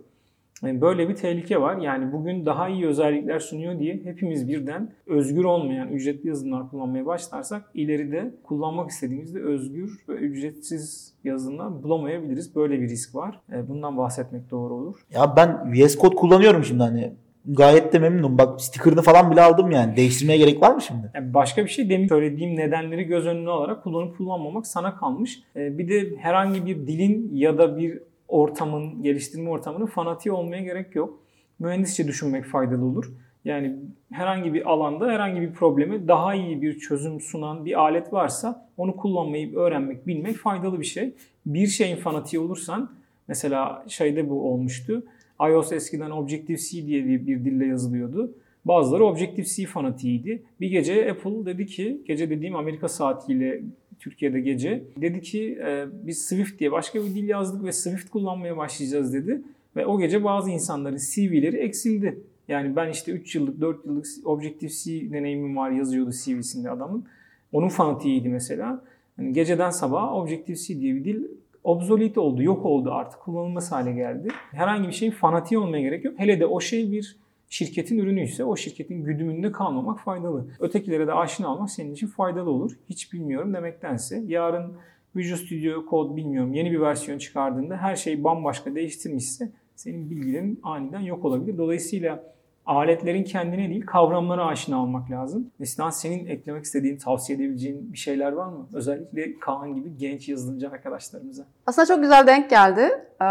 Böyle 0.63 1.09
bir 1.09 1.15
tehlike 1.15 1.61
var. 1.61 1.77
Yani 1.77 2.11
bugün 2.11 2.45
daha 2.45 2.69
iyi 2.69 2.87
özellikler 2.87 3.39
sunuyor 3.39 3.79
diye 3.79 4.01
hepimiz 4.03 4.47
birden 4.47 4.91
özgür 5.05 5.43
olmayan 5.43 5.89
ücretli 5.89 6.27
yazılımlar 6.27 6.69
kullanmaya 6.69 7.05
başlarsak 7.05 7.71
ileride 7.73 8.31
kullanmak 8.43 8.89
istediğimizde 8.89 9.39
özgür 9.39 9.99
ve 10.09 10.13
ücretsiz 10.13 11.13
yazılımlar 11.23 11.83
bulamayabiliriz. 11.83 12.55
Böyle 12.55 12.81
bir 12.81 12.89
risk 12.89 13.15
var. 13.15 13.39
E, 13.51 13.67
bundan 13.67 13.97
bahsetmek 13.97 14.51
doğru 14.51 14.73
olur. 14.73 14.95
Ya 15.13 15.35
ben 15.35 15.73
VS 15.73 15.97
Code 15.97 16.15
kullanıyorum 16.15 16.63
şimdi 16.63 16.83
hani 16.83 17.13
gayet 17.45 17.93
de 17.93 17.99
memnunum. 17.99 18.37
Bak 18.37 18.61
sticker'ını 18.61 19.01
falan 19.01 19.31
bile 19.31 19.41
aldım 19.41 19.71
yani. 19.71 19.95
Değiştirmeye 19.95 20.37
gerek 20.37 20.61
var 20.61 20.75
mı 20.75 20.81
şimdi? 20.81 21.11
Yani 21.15 21.33
başka 21.33 21.63
bir 21.63 21.69
şey 21.69 21.89
demin 21.89 22.07
söylediğim 22.07 22.55
nedenleri 22.55 23.03
göz 23.03 23.25
önüne 23.25 23.49
alarak 23.49 23.83
kullanıp 23.83 24.17
kullanmamak 24.17 24.67
sana 24.67 24.95
kalmış. 24.95 25.43
E, 25.55 25.77
bir 25.77 25.89
de 25.89 26.17
herhangi 26.17 26.65
bir 26.65 26.87
dilin 26.87 27.29
ya 27.33 27.57
da 27.57 27.77
bir 27.77 27.99
ortamın, 28.31 29.03
geliştirme 29.03 29.49
ortamının 29.49 29.85
fanatiği 29.85 30.33
olmaya 30.33 30.63
gerek 30.63 30.95
yok. 30.95 31.19
Mühendisçe 31.59 32.07
düşünmek 32.07 32.45
faydalı 32.45 32.85
olur. 32.85 33.11
Yani 33.45 33.75
herhangi 34.11 34.53
bir 34.53 34.69
alanda 34.71 35.07
herhangi 35.07 35.41
bir 35.41 35.53
probleme 35.53 36.07
daha 36.07 36.35
iyi 36.35 36.61
bir 36.61 36.79
çözüm 36.79 37.21
sunan 37.21 37.65
bir 37.65 37.79
alet 37.79 38.13
varsa 38.13 38.69
onu 38.77 38.95
kullanmayı 38.95 39.55
öğrenmek, 39.55 40.07
bilmek 40.07 40.35
faydalı 40.35 40.79
bir 40.79 40.85
şey. 40.85 41.13
Bir 41.45 41.67
şeyin 41.67 41.95
fanatiği 41.95 42.39
olursan 42.39 42.91
mesela 43.27 43.85
şeyde 43.87 44.29
bu 44.29 44.51
olmuştu. 44.51 45.03
iOS 45.49 45.71
eskiden 45.71 46.11
Objective-C 46.11 46.85
diye 46.85 47.05
bir 47.05 47.45
dille 47.45 47.65
yazılıyordu. 47.65 48.31
Bazıları 48.65 49.03
Objective-C 49.03 49.65
fanatiğiydi. 49.65 50.43
Bir 50.59 50.69
gece 50.69 51.11
Apple 51.11 51.45
dedi 51.45 51.65
ki, 51.65 52.01
gece 52.07 52.29
dediğim 52.29 52.55
Amerika 52.55 52.87
saatiyle 52.87 53.61
Türkiye'de 54.01 54.39
gece. 54.39 54.83
Dedi 54.97 55.21
ki 55.21 55.59
e, 55.65 55.85
biz 56.03 56.25
Swift 56.25 56.59
diye 56.59 56.71
başka 56.71 56.99
bir 56.99 57.15
dil 57.15 57.27
yazdık 57.27 57.63
ve 57.63 57.71
Swift 57.71 58.09
kullanmaya 58.09 58.57
başlayacağız 58.57 59.13
dedi. 59.13 59.41
Ve 59.75 59.85
o 59.85 59.99
gece 59.99 60.23
bazı 60.23 60.49
insanların 60.49 60.97
CV'leri 61.13 61.57
eksildi. 61.57 62.19
Yani 62.47 62.75
ben 62.75 62.89
işte 62.89 63.11
3 63.11 63.35
yıllık 63.35 63.61
4 63.61 63.85
yıllık 63.85 64.05
Objective-C 64.25 65.11
deneyimim 65.11 65.57
var 65.57 65.71
yazıyordu 65.71 66.11
CV'sinde 66.11 66.69
adamın. 66.69 67.05
Onun 67.51 67.69
fanatiğiydi 67.69 68.29
mesela. 68.29 68.83
Yani 69.17 69.33
geceden 69.33 69.69
sabaha 69.69 70.15
Objective-C 70.15 70.79
diye 70.79 70.95
bir 70.95 71.05
dil 71.05 71.23
obsolete 71.63 72.19
oldu, 72.19 72.43
yok 72.43 72.65
oldu 72.65 72.91
artık 72.91 73.19
kullanılmaz 73.19 73.71
hale 73.71 73.91
geldi. 73.91 74.27
Herhangi 74.51 74.87
bir 74.87 74.93
şeyin 74.93 75.11
fanatiği 75.11 75.59
olmaya 75.59 75.81
gerek 75.81 76.05
yok. 76.05 76.13
Hele 76.17 76.39
de 76.39 76.45
o 76.45 76.59
şey 76.59 76.91
bir 76.91 77.17
şirketin 77.51 77.97
ürünüyse 77.97 78.43
o 78.43 78.55
şirketin 78.55 79.03
güdümünde 79.03 79.51
kalmamak 79.51 79.99
faydalı. 79.99 80.47
Ötekilere 80.59 81.07
de 81.07 81.13
aşina 81.13 81.53
olmak 81.53 81.69
senin 81.69 81.93
için 81.93 82.07
faydalı 82.07 82.49
olur. 82.49 82.71
Hiç 82.89 83.13
bilmiyorum 83.13 83.53
demektense 83.53 84.23
yarın 84.27 84.73
Visual 85.15 85.37
Studio 85.37 85.85
Code 85.89 86.15
bilmiyorum 86.15 86.53
yeni 86.53 86.71
bir 86.71 86.79
versiyon 86.79 87.17
çıkardığında 87.17 87.77
her 87.77 87.95
şey 87.95 88.23
bambaşka 88.23 88.75
değiştirmişse 88.75 89.51
senin 89.75 90.09
bilgilerin 90.09 90.59
aniden 90.63 90.99
yok 90.99 91.25
olabilir. 91.25 91.57
Dolayısıyla 91.57 92.33
aletlerin 92.65 93.23
kendine 93.23 93.69
değil 93.69 93.85
kavramlara 93.85 94.45
aşina 94.45 94.83
olmak 94.83 95.11
lazım. 95.11 95.51
Neslihan 95.59 95.89
senin 95.89 96.25
eklemek 96.27 96.65
istediğin, 96.65 96.97
tavsiye 96.97 97.37
edebileceğin 97.37 97.93
bir 97.93 97.97
şeyler 97.97 98.31
var 98.31 98.47
mı? 98.47 98.67
Özellikle 98.73 99.39
Kaan 99.39 99.75
gibi 99.75 99.97
genç 99.97 100.29
yazılımcı 100.29 100.69
arkadaşlarımıza. 100.69 101.43
Aslında 101.65 101.85
çok 101.85 102.01
güzel 102.01 102.27
denk 102.27 102.49
geldi. 102.49 102.81
Ee, 103.21 103.25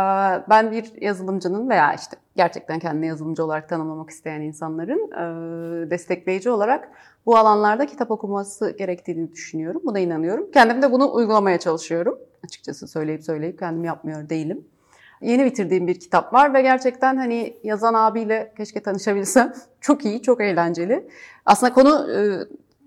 ben 0.51 0.73
bir 0.73 1.03
yazılımcının 1.03 1.71
veya 1.71 1.95
işte 1.95 2.17
gerçekten 2.37 2.79
kendini 2.79 3.07
yazılımcı 3.07 3.45
olarak 3.45 3.69
tanımlamak 3.69 4.11
isteyen 4.11 4.41
insanların 4.41 5.11
e, 5.13 5.91
destekleyici 5.91 6.51
olarak 6.51 6.89
bu 7.27 7.37
alanlarda 7.37 7.87
kitap 7.87 8.11
okuması 8.11 8.77
gerektiğini 8.79 9.33
düşünüyorum. 9.33 9.83
Buna 9.85 9.99
inanıyorum. 9.99 10.51
Kendim 10.53 10.83
de 10.83 10.93
bunu 10.93 11.15
uygulamaya 11.15 11.59
çalışıyorum. 11.59 12.19
Açıkçası 12.45 12.89
söyleyip 12.89 13.25
söyleyip 13.25 13.59
kendim 13.59 13.85
yapmıyor 13.85 14.29
değilim. 14.29 14.65
Yeni 15.21 15.45
bitirdiğim 15.45 15.87
bir 15.87 16.01
kitap 16.01 16.33
var 16.33 16.55
ve 16.55 16.63
gerçekten 16.63 17.17
hani 17.17 17.57
yazan 17.63 17.95
abiyle 17.95 18.53
keşke 18.57 18.81
tanışabilsem. 18.81 19.53
Çok 19.81 20.05
iyi, 20.05 20.23
çok 20.23 20.41
eğlenceli. 20.41 21.09
Aslında 21.47 21.73
konu 21.73 22.13
e, 22.13 22.19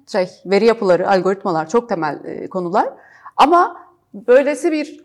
şey 0.08 0.30
veri 0.46 0.66
yapıları, 0.66 1.10
algoritmalar 1.10 1.70
çok 1.70 1.90
temel 1.90 2.20
e, 2.26 2.50
konular. 2.50 2.90
Ama 3.38 3.86
böylesi 4.14 4.72
bir 4.72 5.04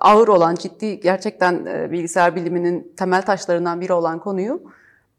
ağır 0.00 0.28
olan, 0.28 0.54
ciddi 0.54 1.00
gerçekten 1.00 1.66
e, 1.66 1.90
bilgisayar 1.90 2.36
biliminin 2.36 2.92
temel 2.96 3.22
taşlarından 3.22 3.80
biri 3.80 3.92
olan 3.92 4.18
konuyu 4.18 4.62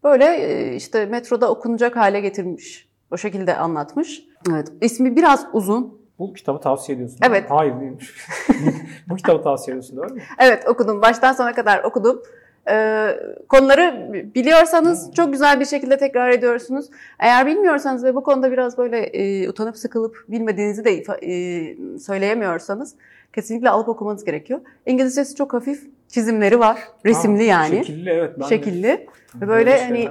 Böyle 0.04 0.76
işte 0.76 1.06
metroda 1.06 1.50
okunacak 1.50 1.96
hale 1.96 2.20
getirmiş. 2.20 2.88
O 3.10 3.16
şekilde 3.16 3.56
anlatmış. 3.56 4.24
Evet. 4.50 4.72
İsmi 4.80 5.16
biraz 5.16 5.46
uzun. 5.52 6.03
Bu 6.28 6.34
kitabı 6.34 6.60
tavsiye 6.60 6.96
ediyorsun. 6.96 7.18
Evet. 7.28 7.50
Hayır 7.50 7.80
değilmiş. 7.80 8.14
Bu 9.08 9.16
kitabı 9.16 9.42
tavsiye 9.42 9.72
ediyorsun 9.72 9.96
doğru 9.96 10.14
mu? 10.14 10.20
Evet 10.38 10.68
okudum. 10.68 11.02
Baştan 11.02 11.32
sona 11.32 11.54
kadar 11.54 11.84
okudum. 11.84 12.22
Ee, 12.70 13.16
konuları 13.48 14.10
biliyorsanız 14.34 15.10
çok 15.16 15.32
güzel 15.32 15.60
bir 15.60 15.64
şekilde 15.64 15.96
tekrar 15.96 16.30
ediyorsunuz. 16.30 16.86
Eğer 17.18 17.46
bilmiyorsanız 17.46 18.04
ve 18.04 18.14
bu 18.14 18.22
konuda 18.22 18.52
biraz 18.52 18.78
böyle 18.78 18.98
e, 18.98 19.48
utanıp 19.48 19.76
sıkılıp 19.76 20.24
bilmediğinizi 20.28 20.84
de 20.84 21.04
e, 21.22 21.98
söyleyemiyorsanız 21.98 22.94
kesinlikle 23.32 23.70
alıp 23.70 23.88
okumanız 23.88 24.24
gerekiyor. 24.24 24.60
İngilizcesi 24.86 25.34
çok 25.34 25.52
hafif 25.52 25.86
çizimleri 26.14 26.58
var. 26.58 26.78
Resimli 27.06 27.38
Ha, 27.38 27.44
yani. 27.62 27.76
Şekilli 27.76 28.10
evet. 28.10 28.32
Ben 28.38 28.44
de- 28.44 28.48
Şekilli. 28.48 29.06
Ve 29.34 29.48
böyle 29.48 29.84
hani 29.84 30.08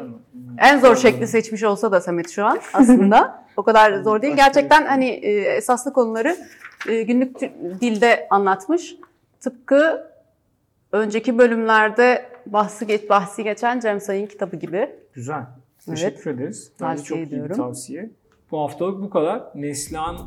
en 0.57 0.79
zor 0.79 0.95
şekli 0.95 1.27
seçmiş 1.27 1.63
olsa 1.63 1.91
da 1.91 2.01
Samet 2.01 2.29
şu 2.29 2.45
an 2.45 2.59
aslında. 2.73 3.45
o 3.57 3.63
kadar 3.63 4.01
zor 4.01 4.21
değil. 4.21 4.35
Gerçekten 4.35 4.77
şey. 4.77 4.87
hani 4.87 5.05
e, 5.09 5.31
esaslı 5.41 5.93
konuları 5.93 6.37
e, 6.89 7.01
günlük 7.01 7.39
dilde 7.81 8.27
anlatmış. 8.29 8.95
Tıpkı 9.39 10.07
önceki 10.91 11.37
bölümlerde 11.37 12.25
bahsi, 12.45 12.87
geç, 12.87 13.09
bahsi 13.09 13.43
geçen 13.43 13.79
Cem 13.79 14.01
Sayın 14.01 14.27
kitabı 14.27 14.55
gibi. 14.55 14.89
Güzel. 15.13 15.43
Teşekkür 15.85 16.31
ederiz. 16.31 16.71
Bence 16.81 17.03
çok 17.03 17.17
iyi 17.17 17.31
bir 17.31 17.49
tavsiye. 17.53 18.09
Bu 18.51 18.59
haftalık 18.59 19.01
bu 19.01 19.09
kadar. 19.09 19.43
Neslihan 19.55 20.17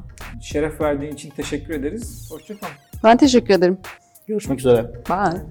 şeref 0.43 0.81
verdiğin 0.81 1.13
için 1.13 1.31
teşekkür 1.31 1.75
ederiz. 1.75 2.29
Hoşçakalın. 2.33 2.73
Ben 3.05 3.17
teşekkür 3.17 3.55
ederim. 3.55 3.79
Görüşmek 4.27 4.59
üzere. 4.59 4.83
Bye. 5.09 5.43